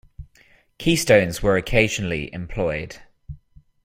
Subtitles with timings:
[0.79, 2.97] Keystones were occasionally employed.